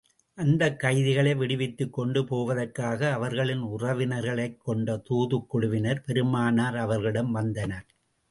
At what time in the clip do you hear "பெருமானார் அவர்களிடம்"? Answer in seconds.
6.01-7.31